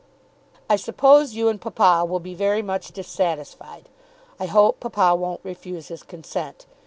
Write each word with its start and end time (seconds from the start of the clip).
I 0.67 0.77
suppose 0.77 1.35
you 1.35 1.47
and 1.47 1.61
papa 1.61 2.05
will 2.07 2.19
be 2.19 2.33
very 2.33 2.63
much 2.63 2.91
dissatisfied. 2.91 3.87
I 4.39 4.47
hope 4.47 4.79
papa 4.79 5.13
won't 5.15 5.41
refuse 5.43 5.89
his 5.89 6.01
consent. 6.01 6.65